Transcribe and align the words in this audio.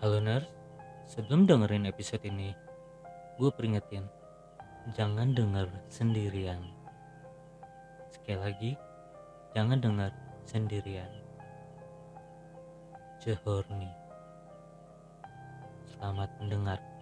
Halo 0.00 0.16
nerd, 0.16 0.48
sebelum 1.04 1.44
dengerin 1.44 1.84
episode 1.84 2.24
ini, 2.24 2.56
gue 3.36 3.52
peringetin, 3.52 4.08
jangan 4.96 5.36
denger 5.36 5.68
sendirian. 5.92 6.64
Sekali 8.08 8.40
lagi, 8.40 8.72
jangan 9.52 9.76
denger 9.76 10.08
sendirian. 10.48 11.12
Cehorni. 13.20 13.92
Selamat 15.92 16.32
mendengarkan. 16.40 16.99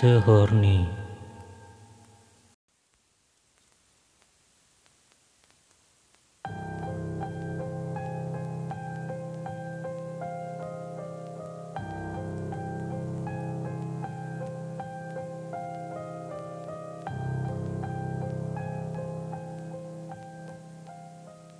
Cehorni. 0.00 0.88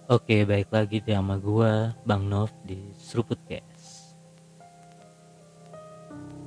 Oke, 0.08 0.48
baik 0.48 0.72
lagi 0.72 1.04
di 1.04 1.12
sama 1.12 1.36
gua 1.36 1.92
Bang 2.08 2.24
Nov 2.24 2.48
di 2.64 2.88
Seruput 2.96 3.36
Cast. 3.44 4.16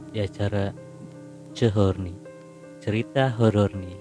Di 0.09 0.17
acara 0.25 0.92
Cehorni, 1.53 2.17
cerita 2.81 3.29
horor 3.29 3.69
nih. 3.77 3.93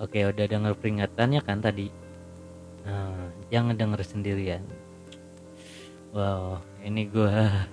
Oke, 0.00 0.24
udah 0.24 0.48
denger 0.48 0.72
peringatannya 0.80 1.44
kan 1.44 1.60
tadi? 1.60 1.92
Nah, 2.88 3.28
jangan 3.52 3.76
denger 3.76 4.00
sendirian. 4.00 4.64
Wow, 6.16 6.64
ini 6.88 7.04
gua 7.12 7.68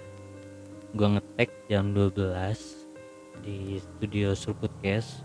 gua 0.92 1.16
ngetek 1.16 1.72
jam 1.72 1.95
12 1.95 2.20
di 3.48 3.80
studio 3.80 4.36
Seruput 4.36 4.76
Cast 4.84 5.23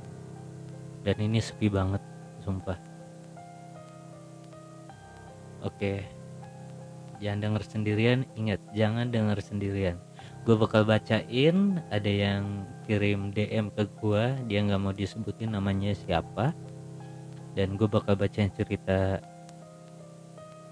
dan 1.03 1.19
ini 1.19 1.43
sepi 1.43 1.67
banget, 1.67 2.07
sumpah. 2.39 2.79
Oke, 5.67 6.22
jangan 7.23 7.39
denger 7.39 7.62
sendirian 7.62 8.27
ingat 8.34 8.59
jangan 8.75 9.09
denger 9.15 9.39
sendirian. 9.39 9.97
Gue 10.42 10.59
bakal 10.59 10.83
bacain 10.83 11.79
ada 11.95 12.11
yang 12.11 12.67
kirim 12.91 13.31
DM 13.31 13.70
ke 13.70 13.87
gue 14.03 14.25
dia 14.51 14.59
nggak 14.67 14.83
mau 14.83 14.91
disebutin 14.91 15.55
namanya 15.55 15.95
siapa. 15.95 16.51
Dan 17.55 17.79
gue 17.79 17.87
bakal 17.87 18.19
bacain 18.19 18.51
cerita 18.51 19.23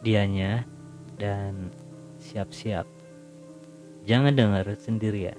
dianya 0.03 0.67
dan 1.23 1.71
siap-siap. 2.19 2.89
Jangan 4.09 4.35
denger 4.35 4.75
sendirian 4.75 5.39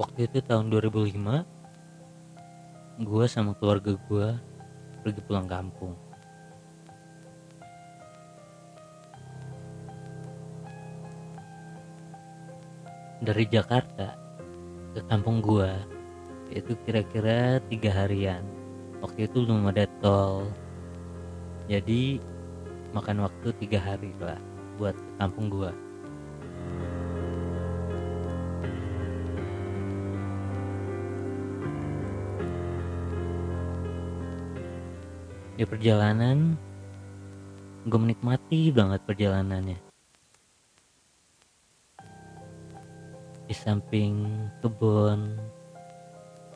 waktu 0.00 0.24
itu 0.32 0.40
tahun 0.40 0.72
2005 0.72 1.44
gue 3.04 3.24
sama 3.28 3.52
keluarga 3.60 3.92
gue 4.08 4.28
pergi 5.04 5.20
pulang 5.28 5.44
kampung. 5.44 5.92
Dari 13.20 13.44
Jakarta 13.52 14.16
ke 14.96 15.04
kampung 15.04 15.44
gue 15.44 15.68
itu 16.56 16.72
kira-kira 16.88 17.60
tiga 17.68 17.92
harian. 17.92 18.40
Waktu 19.04 19.28
itu 19.28 19.44
belum 19.44 19.68
ada 19.68 19.84
tol. 20.00 20.48
Jadi 21.68 22.16
makan 22.96 23.28
waktu 23.28 23.52
tiga 23.60 23.76
hari 23.76 24.16
lah 24.16 24.40
buat 24.80 24.96
kampung 25.20 25.52
gue 25.52 25.89
di 35.60 35.68
perjalanan. 35.68 36.56
Gue 37.84 38.00
menikmati 38.00 38.72
banget 38.72 39.04
perjalanannya. 39.04 39.76
Di 43.44 43.52
samping 43.52 44.24
kebun 44.64 45.36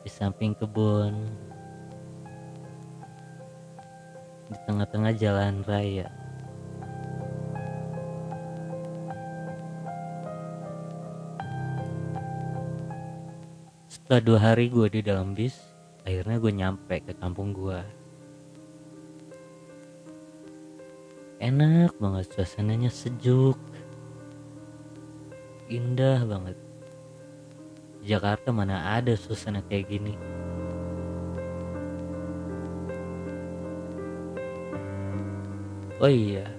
di 0.01 0.09
samping 0.09 0.57
kebun. 0.57 1.13
Di 4.49 4.57
tengah-tengah 4.65 5.13
jalan 5.17 5.61
raya. 5.65 6.09
Setelah 13.85 14.21
dua 14.21 14.39
hari 14.41 14.69
gue 14.69 14.87
di 14.89 15.01
dalam 15.05 15.37
bis 15.37 15.57
akhirnya 16.05 16.37
gue 16.37 16.53
nyampe 16.53 17.01
ke 17.01 17.17
kampung 17.17 17.49
gue 17.53 18.04
enak 21.45 21.93
banget 22.01 22.25
suasananya 22.33 22.89
sejuk 22.89 23.53
indah 25.69 26.25
banget. 26.25 26.57
Jakarta 28.01 28.49
mana 28.49 28.97
ada 28.97 29.13
suasana 29.13 29.61
kayak 29.69 29.89
gini? 29.89 30.13
Oh 36.01 36.09
iya. 36.09 36.49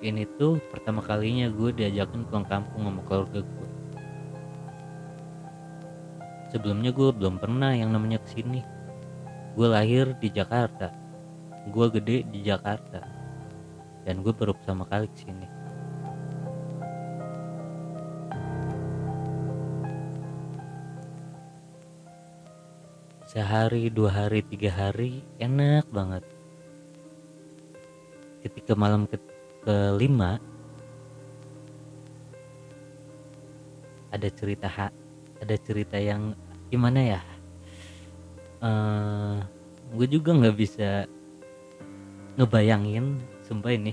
Ini 0.00 0.24
tuh 0.40 0.56
pertama 0.72 1.04
kalinya 1.04 1.52
gue 1.52 1.70
diajakin 1.72 2.24
pulang 2.28 2.48
kampung 2.48 2.88
sama 2.88 3.00
keluarga 3.04 3.40
gue. 3.44 3.68
Sebelumnya 6.52 6.92
gue 6.96 7.08
belum 7.12 7.36
pernah 7.36 7.76
yang 7.76 7.92
namanya 7.92 8.20
ke 8.24 8.40
sini 8.40 8.60
gue 9.52 9.68
lahir 9.68 10.16
di 10.16 10.32
Jakarta 10.32 11.01
gue 11.70 11.86
gede 12.00 12.16
di 12.26 12.42
Jakarta. 12.42 13.04
Dan 14.02 14.26
gue 14.26 14.34
baru 14.34 14.56
pertama 14.56 14.82
kali 14.88 15.06
ke 15.06 15.18
sini 15.22 15.62
sehari 23.32 23.88
dua 23.88 24.12
hari 24.12 24.44
tiga 24.44 24.68
hari 24.68 25.24
enak 25.40 25.88
banget. 25.88 26.20
Ketika 28.44 28.76
malam 28.76 29.08
ke 29.08 29.16
kelima 29.64 30.36
ada 34.12 34.28
cerita 34.28 34.68
ada 35.40 35.56
cerita 35.64 35.96
yang 35.96 36.36
gimana 36.68 37.16
ya? 37.16 37.22
Uh, 38.60 39.40
gue 39.96 40.06
juga 40.12 40.36
nggak 40.36 40.56
bisa 40.60 41.08
ngebayangin 42.36 43.20
sumpah 43.44 43.72
ini. 43.76 43.92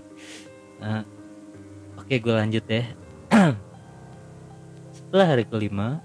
Uh, 0.79 1.03
oke 1.99 2.15
gue 2.15 2.33
lanjut 2.33 2.63
ya. 2.67 2.83
Setelah 4.95 5.27
hari 5.35 5.43
kelima 5.43 5.99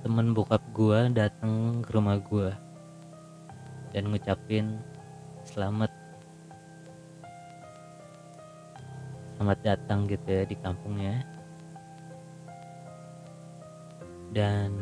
temen 0.00 0.32
bokap 0.32 0.64
gue 0.72 1.12
datang 1.12 1.84
ke 1.84 1.90
rumah 1.92 2.16
gue 2.16 2.48
dan 3.92 4.08
ngucapin 4.08 4.80
selamat. 5.44 5.92
Selamat 9.36 9.58
datang 9.62 10.08
gitu 10.10 10.26
ya 10.26 10.42
di 10.48 10.56
kampungnya. 10.58 11.22
Dan 14.34 14.74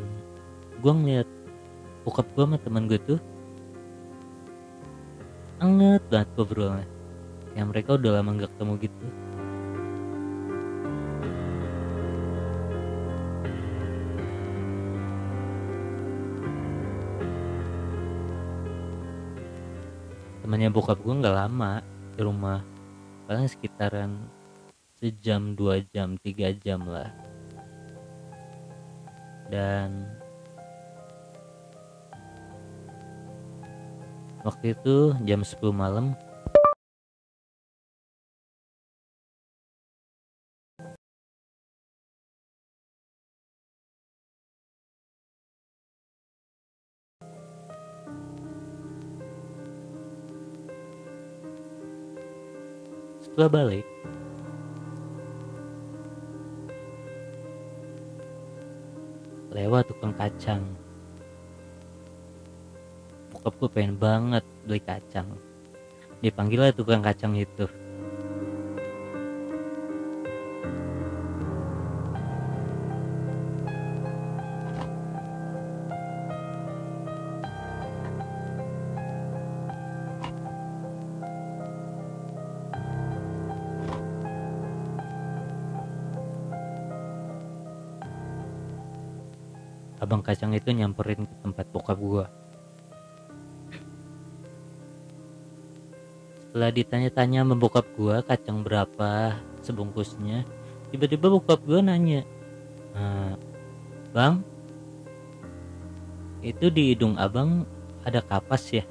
gue 0.81 0.91
ngeliat 0.91 1.36
bokap 2.07 2.23
gue 2.39 2.43
sama 2.47 2.55
temen 2.63 2.87
gue 2.87 2.95
tuh 3.03 3.19
anget 5.59 5.99
banget 6.07 6.29
ngobrolnya. 6.39 6.87
Yang 7.51 7.67
mereka 7.67 7.99
udah 7.99 8.11
lama 8.15 8.29
nggak 8.31 8.51
ketemu 8.55 8.73
gitu. 8.79 9.05
Temannya 20.47 20.71
bokap 20.71 21.03
gue 21.03 21.11
nggak 21.11 21.35
lama 21.35 21.83
di 22.15 22.21
rumah. 22.23 22.63
Paling 23.27 23.51
sekitaran 23.51 24.31
sejam 24.95 25.59
dua 25.59 25.83
jam 25.91 26.15
tiga 26.23 26.55
jam 26.55 26.87
lah. 26.87 27.11
Dan 29.51 30.16
waktu 34.47 34.71
itu 34.71 35.11
jam 35.27 35.43
10 35.43 35.75
malam. 35.75 36.15
Setelah 53.19 53.51
balik 53.51 53.85
lewat 59.51 59.91
tukang 59.91 60.15
kacang 60.15 60.63
bokap 63.47 63.63
gue 63.63 63.71
pengen 63.79 63.95
banget 63.95 64.43
beli 64.67 64.83
kacang. 64.83 65.31
Dipanggil 66.19 66.67
lah 66.67 66.75
tukang 66.75 66.99
kacang 66.99 67.31
itu. 67.31 67.63
Abang 90.03 90.19
kacang 90.19 90.51
itu 90.51 90.67
nyamperin 90.75 91.23
ke 91.23 91.35
tempat 91.47 91.65
bokap 91.71 91.95
gua 91.95 92.27
setelah 96.47 96.71
ditanya-tanya 96.71 97.43
bokap 97.59 97.83
gua 97.99 98.23
kacang 98.23 98.63
berapa 98.63 99.35
sebungkusnya 99.61 100.47
tiba-tiba 100.89 101.27
bokap 101.27 101.59
gua 101.67 101.83
nanya 101.83 102.23
"Eh, 102.95 103.33
bang 104.15 104.39
itu 106.39 106.71
di 106.71 106.95
hidung 106.95 107.19
abang 107.19 107.67
ada 108.07 108.23
kapas 108.23 108.71
ya? 108.71 108.87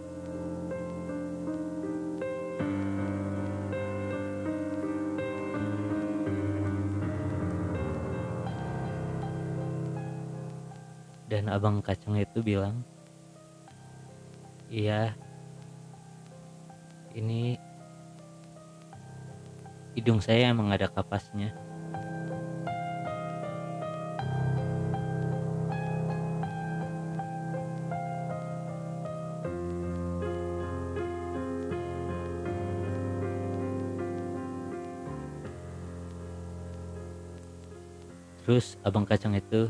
Dan 11.26 11.49
abang 11.49 11.81
kacang 11.81 12.20
itu 12.20 12.44
bilang 12.44 12.85
iya 14.69 15.17
ini 17.16 17.56
hidung 19.96 20.20
saya 20.20 20.52
emang 20.52 20.68
ada 20.68 20.92
kapasnya. 20.92 21.56
Terus 38.44 38.78
abang 38.86 39.02
kacang 39.02 39.34
itu 39.34 39.66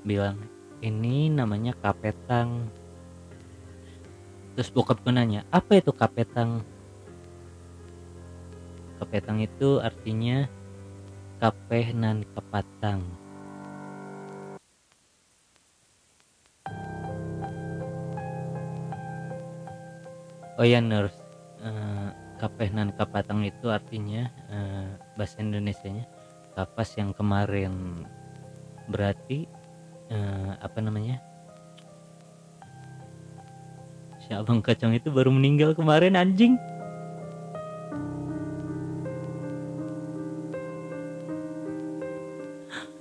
bilang 0.00 0.40
ini 0.80 1.28
namanya 1.28 1.76
kapetang 1.82 2.70
terus 4.58 4.74
bokap 4.74 4.98
gue 5.06 5.14
nanya 5.14 5.46
apa 5.54 5.78
itu 5.78 5.94
kapetang? 5.94 6.66
Kapetang 8.98 9.38
itu 9.38 9.78
artinya 9.78 10.50
kapeh 11.38 11.94
nan 11.94 12.26
kepatang 12.34 13.06
oh 20.58 20.66
ya 20.66 20.82
nurse. 20.82 21.22
Eh, 21.62 22.10
kapeh 22.42 22.74
nan 22.74 22.90
kapatang 22.98 23.46
itu 23.46 23.70
artinya 23.70 24.26
eh, 24.50 24.90
bahasa 25.14 25.38
Indonesia 25.38 25.86
nya 25.86 26.02
kapas 26.58 26.98
yang 26.98 27.14
kemarin 27.14 28.02
berarti 28.90 29.46
eh, 30.10 30.50
apa 30.58 30.78
namanya 30.82 31.22
si 34.28 34.36
abang 34.36 34.60
kacang 34.60 34.92
itu 34.92 35.08
baru 35.08 35.32
meninggal 35.32 35.72
kemarin 35.72 36.12
anjing. 36.12 36.60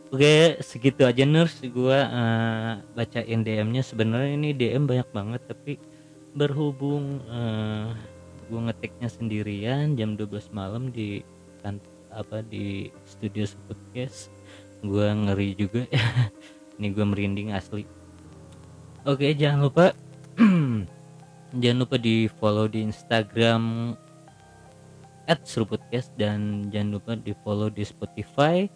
Oke 0.08 0.56
segitu 0.64 1.04
aja 1.04 1.28
nurse. 1.28 1.68
Gua 1.68 2.00
eh, 2.08 2.74
bacain 2.96 3.44
DM-nya 3.44 3.84
sebenarnya 3.84 4.40
ini 4.40 4.56
DM 4.56 4.88
banyak 4.88 5.12
banget 5.12 5.44
tapi 5.52 5.76
berhubung 6.32 7.20
eh, 7.28 7.92
gua 8.48 8.72
ngetiknya 8.72 9.12
sendirian 9.12 10.00
jam 10.00 10.16
12 10.16 10.56
malam 10.56 10.96
di 10.96 11.28
kan 11.60 11.84
apa 12.08 12.40
di 12.40 12.88
studio 13.04 13.44
podcast 13.68 14.32
gua 14.80 15.12
ngeri 15.12 15.60
juga. 15.60 15.84
Ini 16.78 16.94
gua 16.94 17.10
merinding 17.10 17.52
asli. 17.58 17.84
Oke 19.04 19.34
jangan 19.36 19.68
lupa 19.68 19.92
jangan 21.56 21.88
lupa 21.88 21.96
di 21.96 22.28
follow 22.28 22.68
di 22.68 22.84
Instagram 22.84 23.96
at 25.28 25.44
Serupodcast 25.44 26.16
dan 26.16 26.72
jangan 26.72 27.00
lupa 27.00 27.12
di 27.20 27.36
follow 27.44 27.68
di 27.68 27.84
Spotify 27.84 28.68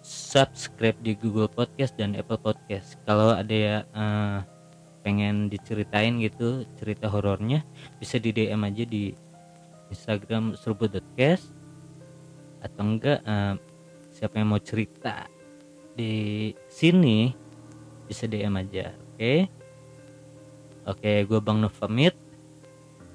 subscribe 0.00 0.96
di 1.04 1.12
Google 1.12 1.48
Podcast 1.48 1.92
dan 2.00 2.16
Apple 2.16 2.40
Podcast. 2.40 2.96
Kalau 3.04 3.36
ada 3.36 3.52
ya 3.52 3.76
eh, 3.84 4.38
pengen 5.04 5.48
diceritain 5.48 6.20
gitu 6.20 6.64
cerita 6.76 7.08
horornya 7.08 7.64
bisa 8.00 8.20
di 8.20 8.32
DM 8.32 8.60
aja 8.64 8.84
di 8.84 9.12
Instagram 9.92 10.56
seruput.cast 10.56 11.52
atau 12.60 12.82
enggak 12.84 13.20
eh, 13.24 13.54
siapa 14.12 14.40
yang 14.40 14.52
mau 14.52 14.60
cerita 14.60 15.24
di 15.96 16.52
sini 16.68 17.32
bisa 18.04 18.28
DM 18.28 18.56
aja 18.60 18.92
oke 19.16 19.59
oke 20.88 21.12
gue 21.28 21.40
Bang 21.44 21.60
Nov 21.60 21.74
pamit. 21.76 22.16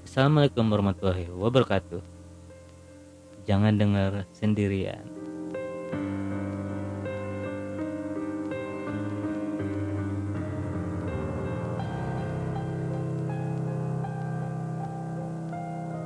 Assalamualaikum 0.05 0.69
warahmatullahi 0.69 1.29
wabarakatuh. 1.33 2.03
Jangan 3.49 3.73
dengar 3.77 4.29
sendirian 4.33 5.24